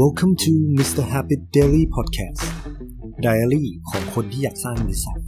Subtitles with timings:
[0.00, 1.02] Welcome to Mr.
[1.12, 2.42] Habit Daily Podcast
[3.24, 5.20] Diary ของคนที่อยากสร้างนิสัย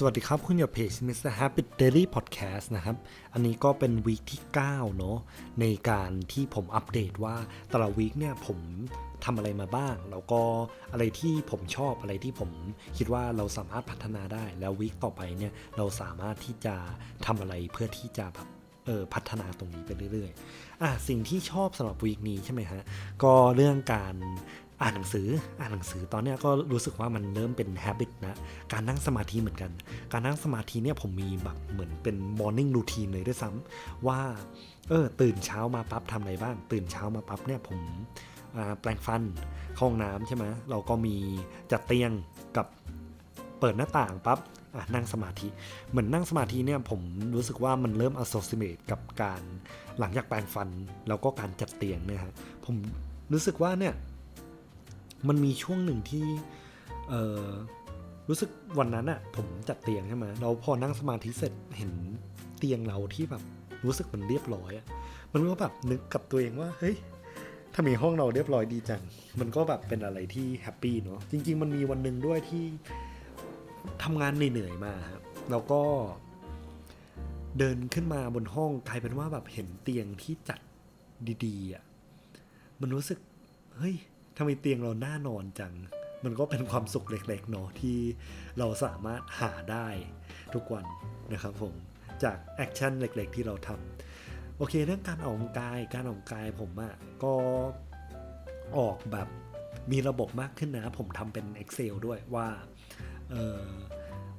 [0.00, 1.32] สวัสดีครับ คุณอยู่เพจ Mr.
[1.38, 2.96] Habit Daily Podcast นะครับ
[3.32, 5.18] อันนี้ก็เป็นวีคที่ 9 เนาะ
[5.60, 7.36] ในการที่ผมอัปเดตว่า
[7.70, 8.58] แต่ละวีคเนี่ยผม
[9.24, 10.42] ทำอะไรมาบ้าง แล้วก็
[10.92, 12.50] อะไรที่ผมชอบอะไรที่ผม
[12.98, 16.74] คิดว่าเราสามารถพัฒนาได้ แล้ววีคต่อไปเนี่ยเราสามารถที่จะ
[17.26, 18.48] ทำอะไรเพื่อที่จะแบบ
[18.86, 22.82] เออพัฒนาตรงนี้ไปเรื่อยๆ อะสิ่งที่ชอบสำหรับวีคนี้ใช่ไหมฮะ
[23.22, 24.14] ก็เรื่องการ
[24.82, 25.28] อ่านหนังสือ
[25.60, 28.38] อ่านหนังสือตอนนี้ก็รู้สึกว่ามันเริ่มเป็น habit นะ
[28.72, 29.70] การนั่งสมาธิเหมือนกัน
[30.12, 34.20] การนั่งสมาธิเนี่ยผมมีแบบเหมือนเป็น morning routine เลยด้วยซ้ำว่า
[34.88, 37.78] เออตื่นเช้ามาปั๊บทำอะไรบ้าง ตื่นเช้ามาปั๊บเนี่ยผม
[38.80, 39.22] แปลงฟัน
[39.74, 41.16] เข้าห้องน้ำใช่ไหมเราก็มี
[41.72, 42.10] จัดเตียง
[42.56, 42.66] กับ
[43.60, 44.38] เปิดหน้าต่างปั๊บ
[44.94, 45.48] นั่งสมาธิ
[45.90, 47.00] เหมือนนั่งสมาธิเนี่ยผม
[47.36, 49.42] รู้สึกว่ามันเริ่ม associate กับการ
[49.98, 50.68] หลังจากแปลงฟัน
[51.08, 52.76] แล้วก็การจัดเตียงเนี่ยฮะผม
[53.32, 53.94] รู้สึกว่าเนี่ย
[55.28, 56.26] มันมีช่วงหนึ่งที่
[57.08, 57.48] เออ
[58.28, 61.92] รู้สึกวันนั้นอะผมจัดเตียงใช่ไหมเราพอนั่งสมาธิเสร็จเห็น
[62.58, 63.42] เตียงเราที่แบบ
[63.84, 64.86] รู้สึกมันเรียบร้อยอะ
[65.32, 66.96] มันก็แบบนึกกับตัวเองว่าเฮ้ย
[67.72, 69.02] ถ้ามีห้องเราเรียบร้อยดีจัง
[69.40, 72.64] มันก็แบบเป็นอะไรที่แฮปปี้เนาะจริง ๆ มันมีวันหนึ่งด้วยที่
[74.02, 75.82] ทำงานเหนื่อยๆมาครับแล้วก็
[77.58, 80.60] เดินขึ้นมาบนห้องกลายเป็นว่าแบบเห็นเตียงที่จัด
[81.44, 81.84] ดีๆอะ
[82.80, 83.18] มันรู้สึก
[83.76, 83.96] เฮ้ย
[84.38, 85.74] ทำไมเตียงเราน่านอนจัง
[86.24, 87.98] มันก็เป็นความสุขเล็กๆเนาะที่
[88.58, 89.88] เราสามารถหาได้
[90.54, 90.86] ทุกวัน
[91.32, 91.74] นะครับผม
[92.22, 97.34] จาก action เล็กๆที่เราทำโอเคเรื่องการออกกำลังกายการออกกำลังกายผมอะ่ะก็
[98.78, 99.28] ออกแบบ
[99.92, 102.48] มีระบบมากขึ้นนะ ผมทำเป็น Excel ด้วยว่า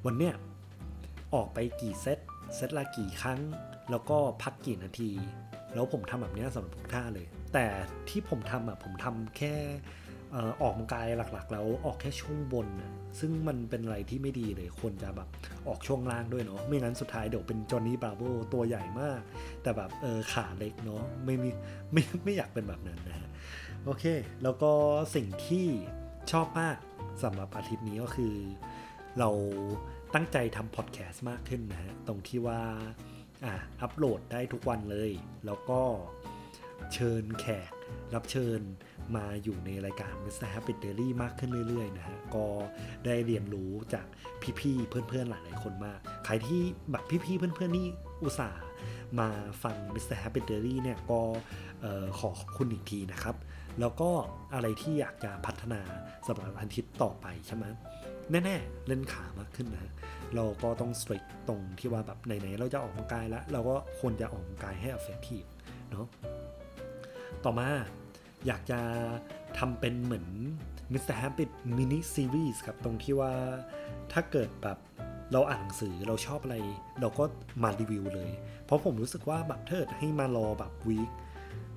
[0.06, 0.34] วันเนี้ย
[1.34, 2.20] ออกไปกี่เซต
[2.56, 3.40] เซตละกี่ครั้ง
[3.92, 5.12] แล้วก็พักกี่นาที
[5.74, 7.66] แล้วผมทำแบบนี้สำหรับทุกท่าเลย แต่
[8.10, 9.56] ที่ผมทำอะผมทำแค่
[10.62, 15.30] ออกกำลังกายหลักๆ แล้วออกแค่ช่วงบนนะซึ่งมันเป็นอะไรที่ไม่ดีเลยควรจะแบบ
[15.68, 18.22] ออกช่วงล่างด้วยเนาะไม่งั้นสุดท้ายเดี๋ยวเป็นจอห์นนี่บราโว
[18.54, 19.22] ตัวใหญ่มาก
[19.62, 21.50] แต่แบบเออขาเล็กเนาะไม่มี
[21.94, 23.30] ไม่ไม่อยากเป็นแบบนั้นนะฮะ
[23.86, 24.04] โอเค
[24.44, 24.72] แล้วก็
[25.16, 25.66] สิ่งที่
[26.32, 26.78] ชอบมาก
[27.24, 28.34] สำหรับอาทิตย์นี้ก็คือ
[29.20, 29.30] เรา
[30.14, 32.62] ตั้งใจทำพอดแคสต์มากขึ้นนะฮะตรงที่ว่า
[33.46, 35.12] อะอัปโหลดได้ทุกวันเลย
[35.46, 35.82] แล้วก็
[36.94, 37.72] เชิญแขก
[38.14, 38.62] รับเชิญ
[39.16, 40.50] มาอยู่ในรายการ Mr.
[40.54, 42.46] Happy Daily มากขึ้นเรื่อยๆนะฮะ ก็
[43.06, 44.06] ได้เรียนรู้จาก
[44.60, 46.62] พี่ๆ เพื่อนๆ หลายๆ คนมาก ใครที่
[46.92, 47.88] แบบพี่ๆ เพื่อนๆ นี่
[48.24, 48.64] อุตส่าห์
[49.20, 49.28] มา
[49.64, 50.18] ฟัง Mr.
[50.24, 51.20] Happy Daily เนี่ยก็
[52.20, 53.36] ขอขอบคุณอีกทีนะครับ
[53.80, 54.10] แล้วก็
[54.54, 55.82] อะไรที่อยากจะพัฒนา
[56.28, 57.66] สำหรับอาทิตย์ต่อไปใช่ไหม
[58.32, 59.92] แน่ๆ เล่นขามากขึ้นนะ
[60.36, 65.48] เราก็ต้องสตรีทตรงที่ว่าแบบไหนๆเราจะออกกำลังกายแล้ว เราก็ควรจะออกกำลังกายให้ effective
[65.92, 66.08] เนาะ
[67.46, 67.70] ต่อมา
[68.48, 68.80] อยากจะ
[69.58, 70.28] ทำเป็นเหมือน
[70.94, 71.16] Mr.
[71.22, 71.46] Happy
[71.78, 73.34] Mini Series ครับ ตรงที่ว่า
[74.12, 74.78] ถ้าเกิดแบบ
[75.32, 76.58] เราอ่านหนังสือเราชอบอะไร
[77.02, 77.24] เราก็
[77.64, 78.32] มารีวิวเลย
[78.66, 81.10] เพราะผมรู้สึกว่าแบบเทิดให้มารอแบบวีค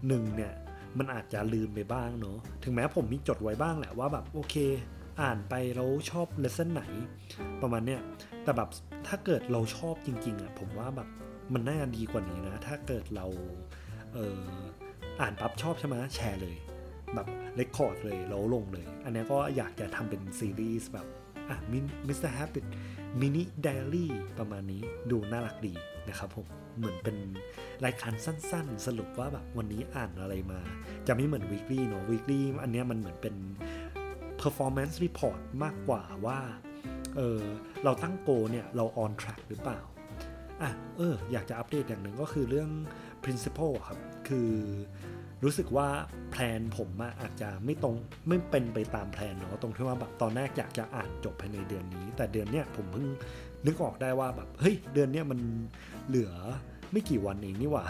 [0.09, 0.53] หนึ่งเนี่ย
[0.99, 4.55] มันอาจจะลืมไปบ้างเนาะถึงแม้ผมมีจดไว้บ้างแหละว่าแบบโอเค
[5.21, 6.83] อ่านไปเราชอบเลสเซ่นไหน
[7.63, 8.01] ประมาณเนี้ย
[8.45, 8.69] แต่แบบ
[9.07, 11.09] ถ้าเกิดเราชอบจริง ๆอะ่ะผมว่าแบบ
[11.53, 13.27] มันน่าดีกว่านี้นะ ถ้าเกิดเรา
[14.15, 14.43] เออ
[15.21, 16.57] อ่านปั๊บชอบใช่ไหมแชร์เลย
[17.15, 17.27] แบบ
[17.57, 21.07] record เลยแล้วลงเลย อันนี้ก็อยากจะทำเป็นซีรีส์แบบ
[21.49, 21.57] อะ
[22.07, 22.33] Mr.
[22.33, 25.75] Habit Mini Diary ประมาณนี้ดูน่ารักดี
[26.09, 26.47] นะครับผม
[26.79, 27.17] เหมือนเป็น
[27.85, 30.61] รายการสั้นๆ สรุปว่าแบบวันนี้อ่านอะไรมา
[31.07, 33.35] จะไม่เหมือน weekly เนาะ weekly อันนี้มันเหมือนเป็น
[34.43, 36.39] performance report มากกว่าว่า
[37.17, 37.41] เออ
[37.85, 39.81] เราตั้งโกเนี่ย เรา on track หรือเปล่า
[40.63, 42.71] อะเอออยากจะอัปเดตอย่างหนึ่งก็คือเรื่อง
[43.25, 44.51] principle ครับ คือ
[45.45, 45.89] รู้สึกว่า
[46.31, 46.89] แพลนผม
[47.21, 47.95] อาจจะไม่ตรง
[48.29, 53.07] ไม่เป็นไปตามแพลนเนาะตรงที่ว่าแบบตอนแรกอยากจะอ่านจบภายในเดือนนี้ แต่เดือนเนี้ยผมเพิ่ง
[53.67, 55.41] นึกออกได้ว่าแบบเฮ้ยเดือนเนี้ยมัน
[56.09, 56.33] เหลือ
[56.93, 57.87] ไม่กี่วันเองนี่หว่า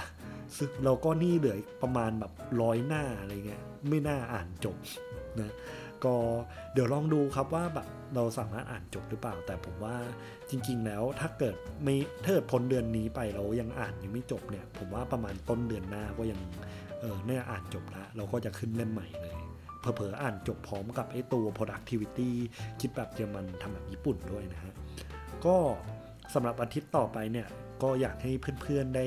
[0.57, 2.33] ซึ่งเราก็นี่เหลือประมาณแบบ
[2.63, 4.77] ร้อยหน้าอะไรเงี้ยไม่น่าอ่านจบ
[5.41, 5.53] นะ
[6.05, 6.17] ก็
[6.73, 9.97] เดี๋ยวลองดูครับว่าแบบเราสามารถอ่านจบหรือเปล่า แต่ผมว่า
[10.51, 16.41] จริง ๆ แล้วถ้าเกิดไม่ถ้าเกิดพ้นเดือนนี้ไปเรายังอ่านยังไม่จบเนี่ย ผมว่าประมาณต้นเดือนหน้าก็ยัง
[17.01, 19.35] เออเนี่ยอ่านจบแล้วเราก็จะขึ้นเล่มใหม่เลย
[19.81, 22.31] เผลอๆอ่านจบพร้อมกับไอ้ตัว productivity
[22.81, 24.73] คิดแบบเยอรมันทำแบบญี่ปุ่นด้วยนะฮะ
[25.45, 25.57] ก็
[26.35, 27.49] สำหรับอาทิตย์ต่อไปเนี่ย
[27.83, 28.33] ก็อยากให้
[28.63, 29.07] เพื่อนๆได้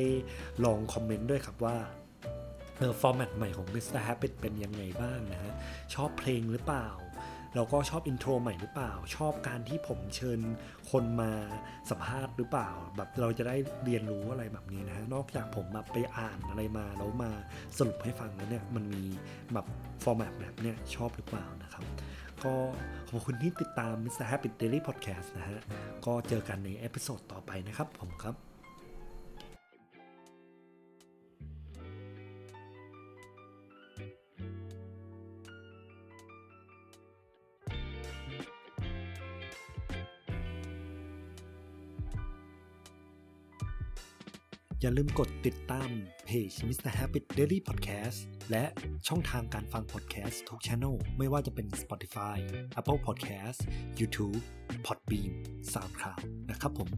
[0.66, 1.76] ลองคอมเมนต์ด้วยครับว่า
[2.78, 4.02] เออ format ใหม่ของ Mr.
[4.08, 5.54] Habit เป็นยังไงบ้างนะฮะ
[5.94, 6.88] ชอบเพลงหรือเปล่า
[7.56, 10.40] แล้วก็ชอบ intro ใหม่หรือเปล่า ชอบการที่ผมเชิญ
[10.92, 11.32] คนมา
[11.90, 13.56] สัมภาษณ์หรือเปล่า แบบเราจะได้
[13.86, 17.32] เรียนรู้อะไรแบบนี้นะฮะ นอกจากผมแบบไปอ่านอะไรมา แล้วมา
[17.78, 19.04] สรุปให้ฟังแล้วเนี่ย มันมี
[19.54, 19.66] แบบ
[20.04, 21.84] format แบบเนี้ยชอบหรือเปล่านะครับ
[22.44, 22.54] ก็
[23.10, 24.26] ขอบคุณที่ติดตาม Mr.
[24.32, 25.60] Habit Daily Podcast นะฮะ
[26.06, 28.36] ก็เจอกันใน episode ต่อไปนะครับผมครับ
[44.82, 45.90] อย่าลืมกดติดตาม
[46.26, 46.92] เพจ Mr.
[46.98, 48.20] Happy Daily Podcast
[48.52, 48.64] และ
[49.08, 52.38] ช่องทางการฟัง podcast ทุกช anel ไม่ว่าจะเป็น Spotify
[52.80, 53.60] Apple Podcast
[54.00, 54.40] YouTube
[54.86, 55.32] Podbean
[55.74, 56.90] SoundCloud นะครับผม